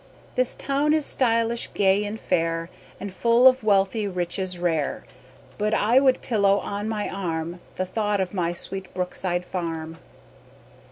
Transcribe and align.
This 0.33 0.55
town 0.55 0.93
is 0.95 1.05
stilish, 1.05 1.71
gay 1.75 2.03
and 2.05 2.19
fair, 2.19 2.71
And 2.99 3.13
full 3.13 3.47
of 3.47 3.61
wellthy 3.61 4.07
riches 4.07 4.57
rare, 4.57 5.03
But 5.59 5.75
I 5.75 5.99
would 5.99 6.23
pillow 6.23 6.57
on 6.57 6.89
my 6.89 7.07
arm 7.07 7.59
The 7.75 7.85
thought 7.85 8.19
of 8.19 8.33
my 8.33 8.51
sweet 8.51 8.91
Brookside 8.95 9.45
Farm. 9.45 9.97